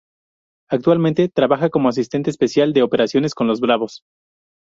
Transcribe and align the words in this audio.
Actualmente 0.67 1.29
trabaja 1.29 1.69
como 1.69 1.87
asistente 1.87 2.31
especial 2.31 2.73
de 2.73 2.81
operaciones 2.81 3.35
con 3.35 3.45
los 3.45 3.61
Bravos. 3.61 4.01